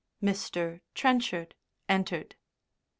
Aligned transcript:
Mr. 0.19 0.81
Trenchard 0.95 1.53
entered. 1.87 2.33